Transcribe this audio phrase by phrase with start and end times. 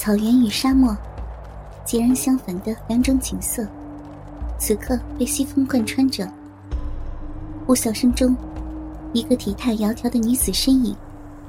[0.00, 0.96] 草原与沙漠，
[1.84, 3.68] 截然相反的两种景色，
[4.58, 6.26] 此刻被西风贯穿着。
[7.66, 8.34] 呼啸声中，
[9.12, 10.96] 一个体态窈窕的女子身影，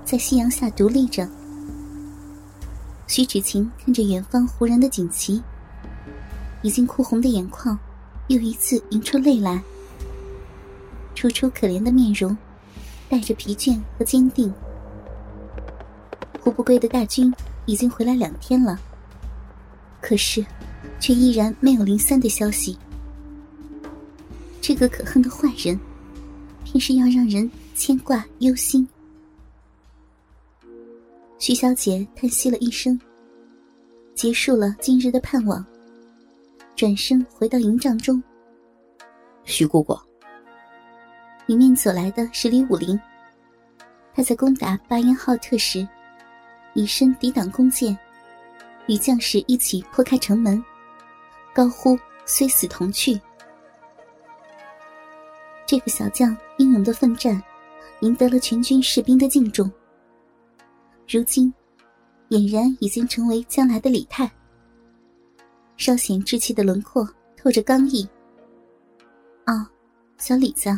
[0.03, 1.25] 在夕阳下独立着。
[3.07, 5.41] 徐芷晴看着远方忽然的锦旗，
[6.61, 7.79] 已经哭红的眼眶，
[8.27, 9.63] 又一次迎出泪来。
[11.15, 12.37] 楚楚可怜的面容，
[13.07, 14.53] 带着疲倦和坚定。
[16.41, 17.33] 胡不归的大军。
[17.65, 18.79] 已经回来两天了，
[20.01, 20.45] 可是，
[20.99, 22.77] 却依然没有林三的消息。
[24.59, 25.79] 这个可恨的坏人，
[26.63, 28.87] 平时要让人牵挂忧心。
[31.39, 32.99] 徐小姐叹息了一声，
[34.13, 35.65] 结束了今日的盼望，
[36.75, 38.21] 转身回到营帐中。
[39.43, 39.97] 徐姑姑，
[41.47, 42.99] 迎面走来的是李武林。
[44.13, 45.87] 他在攻打巴彦浩特时。
[46.73, 47.97] 以身抵挡弓箭，
[48.87, 50.63] 与将士一起破开城门，
[51.53, 53.19] 高呼“虽死同去”。
[55.65, 57.41] 这个小将英勇的奋战，
[58.01, 59.71] 赢得了全军士兵的敬重。
[61.07, 61.53] 如今，
[62.29, 64.29] 俨然已经成为将来的李泰。
[65.77, 68.07] 稍显稚气的轮廓，透着刚毅。
[69.45, 69.65] 哦，
[70.17, 70.69] 小李子。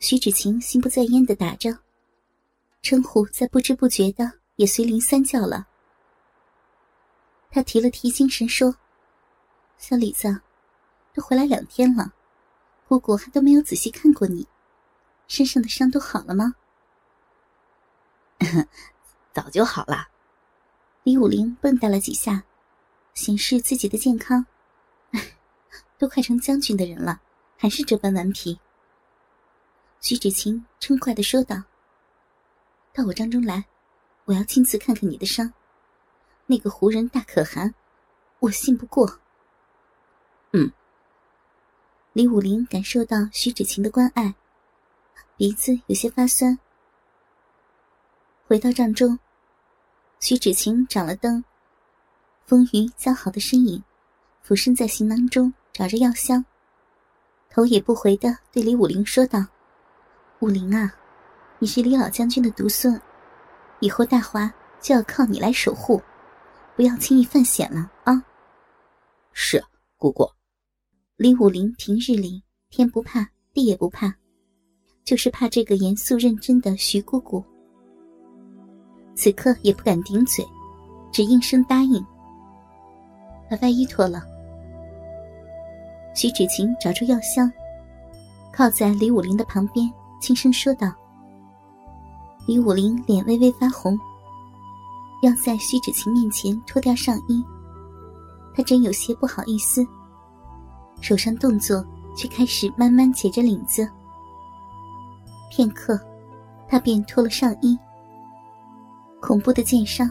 [0.00, 1.83] 徐芷晴心不在焉的打着。
[2.84, 5.66] 称呼在不知不觉的也随林三叫了。
[7.50, 8.76] 他提了提精神说
[9.78, 10.42] ：“小李子，
[11.14, 12.12] 都回来两天了，
[12.86, 14.46] 姑姑还都没有仔细看过你，
[15.26, 16.56] 身上的伤都好了吗？”
[19.32, 20.08] 早就好了。
[21.04, 22.44] 李武林蹦跶了几下，
[23.14, 24.44] 显示自己的健康。
[25.96, 27.22] 都快成将军的人了，
[27.56, 28.60] 还是这般顽皮。
[30.02, 31.62] 徐芷晴嗔怪的说道。
[32.94, 33.64] 到我帐中来，
[34.24, 35.52] 我要亲自看看你的伤。
[36.46, 37.74] 那个胡人大可汗，
[38.38, 39.18] 我信不过。
[40.52, 40.70] 嗯。
[42.12, 44.36] 李武林感受到徐芷晴的关爱，
[45.36, 46.56] 鼻子有些发酸。
[48.46, 49.18] 回到帐中，
[50.20, 51.42] 徐芷晴掌了灯，
[52.46, 53.82] 风雨姣好的身影，
[54.40, 56.44] 俯身在行囊中找着药箱，
[57.50, 59.44] 头也不回的对李武林说道
[60.38, 60.94] ：“武林啊。”
[61.64, 63.00] 你是李老将军的独孙，
[63.80, 64.52] 以后大华
[64.82, 65.98] 就要靠你来守护，
[66.76, 68.22] 不要轻易犯险了啊！
[69.32, 69.64] 是
[69.96, 70.28] 姑姑。
[71.16, 74.14] 李武林平日里天不怕地也不怕，
[75.04, 77.42] 就是怕这个严肃认真的徐姑姑。
[79.14, 80.46] 此刻也不敢顶嘴，
[81.10, 82.04] 只应声答应。
[83.48, 84.22] 把外衣脱了。
[86.14, 87.50] 徐芷晴找出药箱，
[88.52, 90.94] 靠在李武林的旁边，轻声说道。
[92.46, 93.98] 李武林脸微微发红，
[95.22, 97.42] 要在徐芷晴面前脱掉上衣，
[98.54, 99.86] 他真有些不好意思。
[101.00, 101.84] 手上动作
[102.16, 103.88] 却开始慢慢解着领子。
[105.50, 105.98] 片刻，
[106.68, 107.78] 他便脱了上衣。
[109.22, 110.10] 恐怖的剑伤，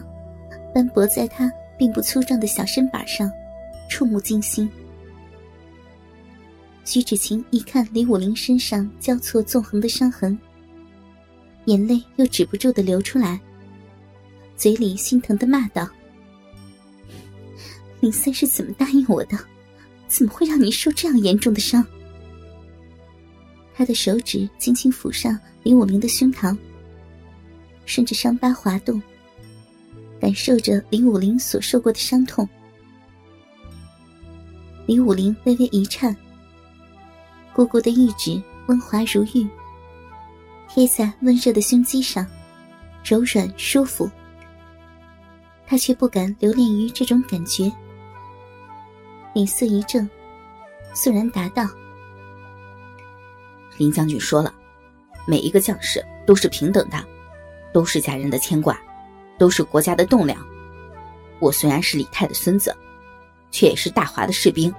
[0.74, 3.30] 斑驳在他并不粗壮的小身板上，
[3.88, 4.68] 触目惊心。
[6.84, 10.36] 徐芷晴一看李武林身上交错纵横的伤痕。
[11.66, 13.40] 眼泪又止不住的流出来，
[14.56, 15.88] 嘴里心疼的骂道
[18.00, 19.38] ：“林三是怎么答应我的？
[20.06, 21.84] 怎么会让你受这样严重的伤？”
[23.74, 26.56] 他的手指轻轻抚上李武林的胸膛，
[27.86, 29.02] 顺着伤疤滑动，
[30.20, 32.48] 感受着李武林所受过的伤痛。
[34.86, 36.14] 李武林微微一颤，
[37.52, 39.48] 姑姑的玉指温滑如玉。
[40.74, 42.26] 贴在温热的胸肌上，
[43.04, 44.10] 柔软舒服。
[45.68, 47.70] 他却不敢留恋于这种感觉，
[49.34, 50.10] 脸色一正，
[50.92, 51.64] 肃然答道
[53.78, 54.52] ：“林将军说了，
[55.28, 56.96] 每一个将士都是平等的，
[57.72, 58.76] 都是家人的牵挂，
[59.38, 60.36] 都是国家的栋梁。
[61.38, 62.76] 我虽然是李泰的孙子，
[63.52, 64.74] 却也是大华的士兵，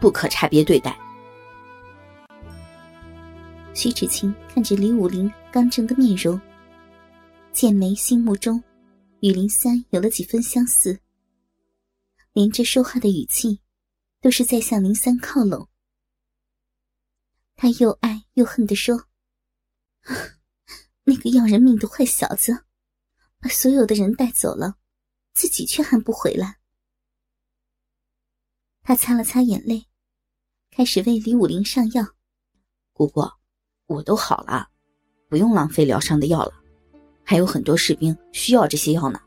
[0.00, 0.98] 不可差别对待。”
[3.74, 6.38] 徐芷晴看着李武林刚正的面容，
[7.52, 8.62] 剑眉心目中，
[9.20, 11.00] 与林三有了几分相似。
[12.32, 13.60] 连着说话的语气，
[14.20, 15.68] 都是在向林三靠拢。
[17.56, 19.06] 他又爱又恨地说
[21.04, 22.64] ：“那个要人命的坏小子，
[23.40, 24.76] 把所有的人带走了，
[25.32, 26.58] 自己却还不回来。”
[28.84, 29.86] 他擦了擦眼泪，
[30.70, 32.14] 开始为李武林上药。
[32.92, 33.41] 姑姑。
[33.86, 34.68] 我都好了，
[35.28, 36.52] 不用浪费疗伤的药了，
[37.22, 39.20] 还有很多士兵需要这些药呢。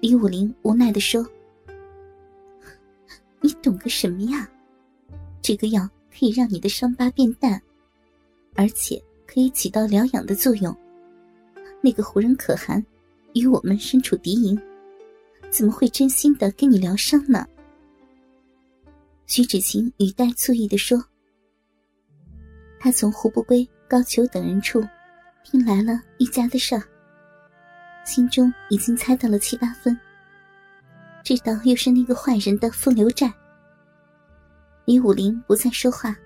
[0.00, 1.26] 李武林无奈的说
[3.40, 4.48] ：“你懂个什么呀？
[5.40, 7.60] 这个药可以让你的伤疤变淡，
[8.54, 10.76] 而且可以起到疗养的作用。
[11.80, 12.84] 那个胡人可汗
[13.34, 14.60] 与我们身处敌营，
[15.50, 17.46] 怎么会真心的跟你疗伤呢？”
[19.26, 21.02] 徐芷晴语带醋意的说
[22.78, 24.86] ：“他从胡不归、高俅等人处
[25.42, 26.82] 听来了一家的事儿。”
[28.04, 29.98] 心中已经猜到了七八分，
[31.24, 33.32] 知道又是那个坏人的风流债。
[34.84, 36.16] 李武林不再说话。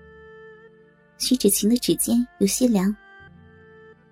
[1.17, 2.95] 徐芷晴的指尖有些凉，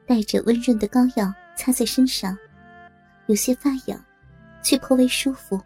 [0.08, 2.38] 带着温润的膏药擦在身上，
[3.28, 4.04] 有些发痒，
[4.64, 5.60] 却颇为舒服。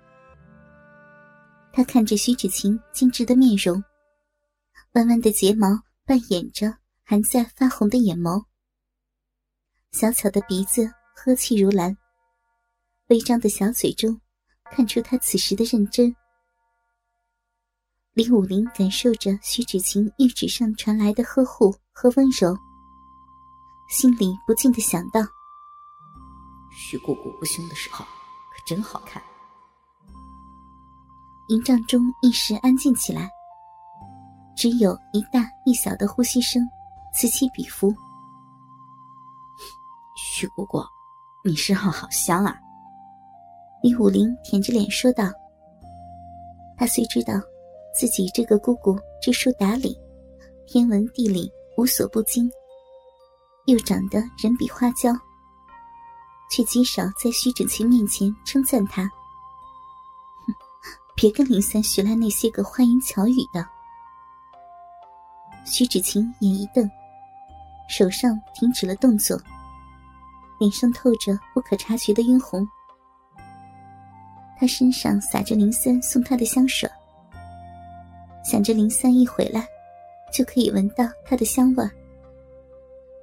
[1.71, 3.81] 他看着徐芷晴精致的面容，
[4.93, 8.45] 弯弯的睫毛扮演着还在发红的眼眸，
[9.91, 10.91] 小巧的鼻子。
[11.15, 11.95] 呵气如兰，
[13.07, 14.19] 微张的小嘴中
[14.71, 16.13] 看出他此时的认真。
[18.13, 22.57] 李武林感受着徐芷晴玉指上传来的呵护和温柔，
[23.89, 25.21] 心里不禁的想到：
[26.71, 29.23] 徐姑姑不凶的时候可真好看。
[31.49, 33.29] 营帐中一时安静起来，
[34.55, 36.61] 只有一大一小的呼吸声
[37.13, 37.93] 此起彼伏。
[40.15, 40.79] 徐姑姑。
[41.45, 42.57] 你身上好香啊！
[43.81, 45.29] 李武林舔着脸说道。
[46.77, 47.33] 他虽知道
[47.93, 49.93] 自己这个姑姑知书达理，
[50.65, 52.49] 天文地理无所不精，
[53.65, 55.13] 又长得人比花娇，
[56.49, 59.03] 却极少在徐芷晴面前称赞她。
[59.03, 60.53] 哼，
[61.13, 63.67] 别跟林三学来那些个花言巧语的。
[65.65, 66.89] 徐芷晴眼一瞪，
[67.87, 69.39] 手上停止了动作。
[70.59, 72.65] 脸上透着不可察觉的晕红，
[74.57, 76.89] 他身上洒着林森送他的香水，
[78.45, 79.67] 想着林三一回来，
[80.31, 81.89] 就可以闻到他的香味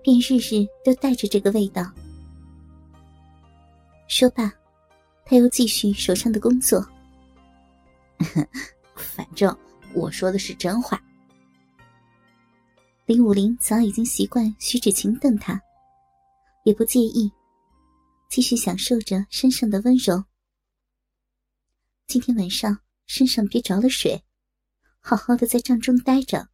[0.02, 1.82] 便日日都带着这个味道。
[4.06, 4.52] 说罢，
[5.24, 6.86] 他又继续手上的工作。
[8.96, 9.56] 反正
[9.94, 11.00] 我说的是真话。
[13.10, 15.60] 李武林早已经习惯徐芷晴瞪他。
[16.62, 17.28] 也不介意，
[18.30, 20.22] 继续享受着身上的温柔。
[22.06, 22.78] 今天晚上
[23.08, 24.22] 身上别着了水，
[25.00, 26.50] 好好的在帐中待着，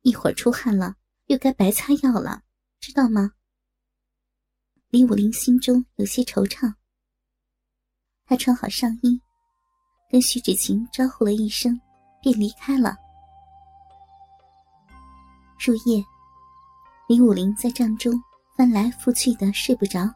[0.00, 0.96] 一会儿出汗了
[1.26, 2.42] 又该白擦药了，
[2.80, 3.32] 知道吗？
[4.88, 6.72] 李武林心中有些惆怅。
[8.24, 9.20] 他穿好上衣，
[10.10, 11.78] 跟徐芷晴招呼了一声，
[12.22, 12.96] 便离开了。
[15.58, 16.04] 入夜，
[17.08, 18.12] 李武林在帐中。
[18.56, 20.10] 翻来覆去的睡不着，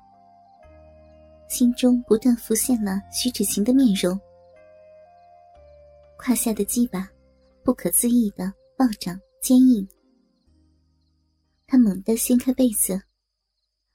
[1.50, 4.18] 心中不断浮现了徐芷晴的面容，
[6.16, 7.06] 胯下的鸡巴
[7.62, 9.86] 不可思议的暴涨坚硬。
[11.66, 12.98] 他猛地掀开被子，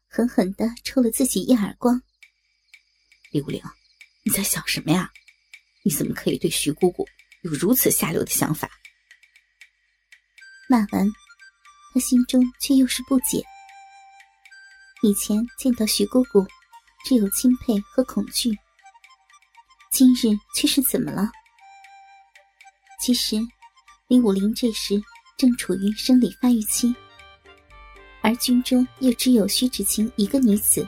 [0.08, 2.00] 狠狠的抽了自己一耳光。
[3.32, 3.60] 李武陵，
[4.24, 5.10] 你在想什么呀？
[5.84, 7.04] 你怎么可以对徐姑姑
[7.42, 8.70] 有如此下流的想法？
[10.70, 11.08] 骂完，
[11.96, 13.42] 他心中却又是不解。
[15.02, 16.46] 以前见到徐姑姑，
[17.06, 18.52] 只有钦佩和恐惧。
[19.92, 21.32] 今日却是怎么了？
[23.00, 23.38] 其实，
[24.10, 25.02] 李武林这时
[25.38, 26.94] 正处于生理发育期，
[28.22, 30.86] 而军中又只有徐芷晴一个女子，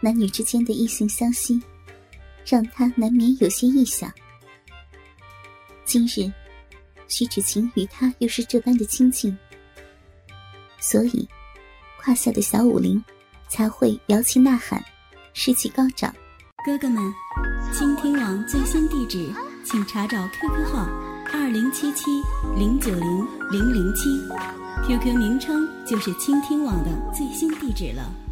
[0.00, 1.58] 男女之间的异性相吸，
[2.44, 4.12] 让他难免有些臆想。
[5.86, 6.30] 今日，
[7.08, 9.36] 徐芷晴与他又是这般的亲近，
[10.80, 11.28] 所以。
[11.96, 13.02] 胯下的小武林
[13.48, 14.84] 才会摇旗呐喊，
[15.32, 16.14] 士气高涨。
[16.66, 17.02] 哥哥们，
[17.72, 19.32] 倾听网最新地址，
[19.64, 20.86] 请查找 QQ 号
[21.32, 22.10] 二零七七
[22.58, 24.10] 零九零零零七
[24.86, 28.23] ，QQ 名称就是倾听网的最新地址了。